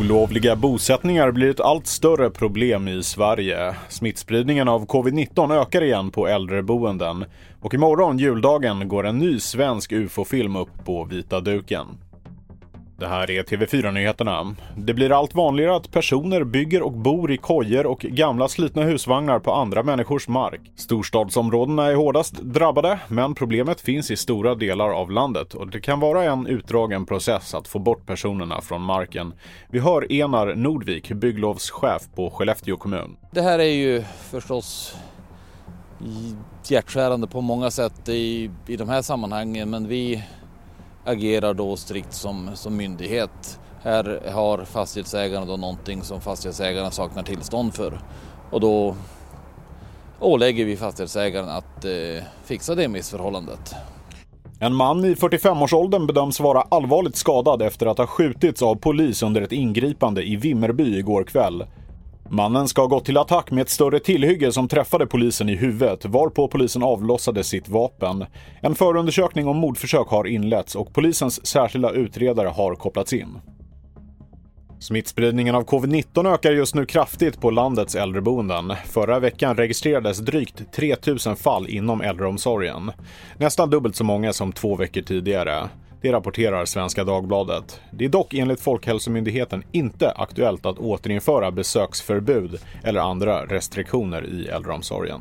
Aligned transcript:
Olovliga 0.00 0.56
bosättningar 0.56 1.30
blir 1.30 1.50
ett 1.50 1.60
allt 1.60 1.86
större 1.86 2.30
problem 2.30 2.88
i 2.88 3.02
Sverige. 3.02 3.74
Smittspridningen 3.88 4.68
av 4.68 4.86
covid-19 4.86 5.60
ökar 5.62 5.82
igen 5.82 6.10
på 6.10 6.26
äldreboenden. 6.28 7.24
Och 7.60 7.74
imorgon, 7.74 8.18
juldagen, 8.18 8.88
går 8.88 9.06
en 9.06 9.18
ny 9.18 9.38
svensk 9.38 9.92
ufo-film 9.92 10.56
upp 10.56 10.84
på 10.84 11.04
vita 11.04 11.40
duken. 11.40 11.86
Det 12.96 13.06
här 13.06 13.30
är 13.30 13.42
TV4-nyheterna. 13.42 14.54
Det 14.76 14.94
blir 14.94 15.12
allt 15.12 15.34
vanligare 15.34 15.76
att 15.76 15.90
personer 15.90 16.44
bygger 16.44 16.82
och 16.82 16.92
bor 16.92 17.32
i 17.32 17.36
kojer 17.36 17.86
och 17.86 18.00
gamla 18.00 18.48
slitna 18.48 18.82
husvagnar 18.82 19.38
på 19.38 19.52
andra 19.52 19.82
människors 19.82 20.28
mark. 20.28 20.60
Storstadsområdena 20.76 21.86
är 21.86 21.94
hårdast 21.94 22.34
drabbade, 22.34 22.98
men 23.08 23.34
problemet 23.34 23.80
finns 23.80 24.10
i 24.10 24.16
stora 24.16 24.54
delar 24.54 24.90
av 24.90 25.10
landet 25.10 25.54
och 25.54 25.70
det 25.70 25.80
kan 25.80 26.00
vara 26.00 26.24
en 26.24 26.46
utdragen 26.46 27.06
process 27.06 27.54
att 27.54 27.68
få 27.68 27.78
bort 27.78 28.06
personerna 28.06 28.60
från 28.60 28.82
marken. 28.82 29.34
Vi 29.70 29.78
hör 29.78 30.12
Enar 30.12 30.54
Nordvik, 30.54 31.12
bygglovschef 31.12 32.02
på 32.14 32.30
Skellefteå 32.30 32.76
kommun. 32.76 33.16
Det 33.30 33.42
här 33.42 33.58
är 33.58 33.74
ju 33.74 34.02
förstås 34.30 34.96
hjärtskärande 36.64 37.26
på 37.26 37.40
många 37.40 37.70
sätt 37.70 38.08
i, 38.08 38.50
i 38.66 38.76
de 38.76 38.88
här 38.88 39.02
sammanhangen, 39.02 39.70
men 39.70 39.88
vi 39.88 40.24
agerar 41.04 41.54
då 41.54 41.76
strikt 41.76 42.14
som, 42.14 42.50
som 42.54 42.76
myndighet. 42.76 43.60
Här 43.82 44.30
har 44.32 44.64
fastighetsägarna 44.64 45.46
då 45.46 45.56
någonting 45.56 46.02
som 46.02 46.20
fastighetsägarna 46.20 46.90
saknar 46.90 47.22
tillstånd 47.22 47.74
för 47.74 48.00
och 48.50 48.60
då 48.60 48.94
ålägger 50.20 50.64
vi 50.64 50.76
fastighetsägaren 50.76 51.48
att 51.48 51.84
eh, 51.84 52.24
fixa 52.44 52.74
det 52.74 52.88
missförhållandet. 52.88 53.74
En 54.60 54.74
man 54.74 55.04
i 55.04 55.14
45-årsåldern 55.14 56.06
bedöms 56.06 56.40
vara 56.40 56.62
allvarligt 56.62 57.16
skadad 57.16 57.62
efter 57.62 57.86
att 57.86 57.98
ha 57.98 58.06
skjutits 58.06 58.62
av 58.62 58.74
polis 58.74 59.22
under 59.22 59.42
ett 59.42 59.52
ingripande 59.52 60.22
i 60.28 60.36
Vimmerby 60.36 60.98
igår 60.98 61.24
kväll. 61.24 61.64
Mannen 62.30 62.68
ska 62.68 62.82
ha 62.82 62.86
gått 62.86 63.04
till 63.04 63.16
attack 63.16 63.50
med 63.50 63.62
ett 63.62 63.68
större 63.68 64.00
tillhygge 64.00 64.52
som 64.52 64.68
träffade 64.68 65.06
polisen 65.06 65.48
i 65.48 65.54
huvudet, 65.54 66.04
varpå 66.04 66.48
polisen 66.48 66.82
avlossade 66.82 67.44
sitt 67.44 67.68
vapen. 67.68 68.24
En 68.60 68.74
förundersökning 68.74 69.48
om 69.48 69.56
mordförsök 69.56 70.08
har 70.08 70.26
inletts 70.26 70.74
och 70.74 70.94
polisens 70.94 71.46
särskilda 71.46 71.90
utredare 71.90 72.48
har 72.48 72.74
kopplats 72.74 73.12
in. 73.12 73.38
Smittspridningen 74.78 75.54
av 75.54 75.64
covid-19 75.64 76.34
ökar 76.34 76.52
just 76.52 76.74
nu 76.74 76.86
kraftigt 76.86 77.40
på 77.40 77.50
landets 77.50 77.94
äldreboenden. 77.94 78.72
Förra 78.84 79.18
veckan 79.18 79.56
registrerades 79.56 80.18
drygt 80.18 80.72
3000 80.72 81.36
fall 81.36 81.68
inom 81.68 82.00
äldreomsorgen. 82.00 82.92
Nästan 83.36 83.70
dubbelt 83.70 83.96
så 83.96 84.04
många 84.04 84.32
som 84.32 84.52
två 84.52 84.76
veckor 84.76 85.02
tidigare. 85.02 85.68
Det 86.04 86.12
rapporterar 86.12 86.64
Svenska 86.64 87.04
Dagbladet. 87.04 87.80
Det 87.90 88.04
är 88.04 88.08
dock 88.08 88.34
enligt 88.34 88.60
Folkhälsomyndigheten 88.60 89.62
inte 89.72 90.10
aktuellt 90.10 90.66
att 90.66 90.78
återinföra 90.78 91.50
besöksförbud 91.50 92.60
eller 92.82 93.00
andra 93.00 93.46
restriktioner 93.46 94.26
i 94.26 94.48
äldreomsorgen. 94.48 95.20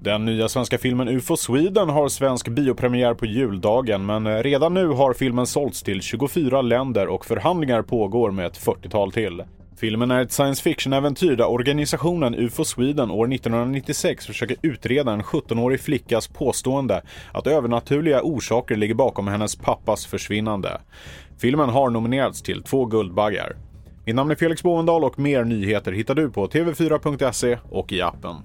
Den 0.00 0.24
nya 0.24 0.48
svenska 0.48 0.78
filmen 0.78 1.08
UFO 1.08 1.36
Sweden 1.36 1.88
har 1.88 2.08
svensk 2.08 2.48
biopremiär 2.48 3.14
på 3.14 3.26
juldagen 3.26 4.06
men 4.06 4.42
redan 4.42 4.74
nu 4.74 4.88
har 4.88 5.12
filmen 5.12 5.46
sålts 5.46 5.82
till 5.82 6.02
24 6.02 6.62
länder 6.62 7.06
och 7.06 7.26
förhandlingar 7.26 7.82
pågår 7.82 8.30
med 8.30 8.46
ett 8.46 8.58
40-tal 8.58 9.12
till. 9.12 9.42
Filmen 9.80 10.10
är 10.10 10.22
ett 10.22 10.32
science 10.32 10.62
fiction-äventyr 10.62 11.36
där 11.36 11.50
organisationen 11.50 12.34
UFO 12.34 12.64
Sweden 12.64 13.10
år 13.10 13.32
1996 13.32 14.26
försöker 14.26 14.56
utreda 14.62 15.12
en 15.12 15.22
17-årig 15.22 15.80
flickas 15.80 16.28
påstående 16.28 17.02
att 17.32 17.46
övernaturliga 17.46 18.22
orsaker 18.22 18.76
ligger 18.76 18.94
bakom 18.94 19.28
hennes 19.28 19.56
pappas 19.56 20.06
försvinnande. 20.06 20.80
Filmen 21.38 21.68
har 21.68 21.90
nominerats 21.90 22.42
till 22.42 22.62
två 22.62 22.86
Guldbaggar. 22.86 23.56
Mitt 24.06 24.14
namn 24.14 24.30
är 24.30 24.34
Felix 24.34 24.62
Bovendal 24.62 25.04
och 25.04 25.18
mer 25.18 25.44
nyheter 25.44 25.92
hittar 25.92 26.14
du 26.14 26.30
på 26.30 26.46
tv4.se 26.46 27.58
och 27.70 27.92
i 27.92 28.02
appen. 28.02 28.36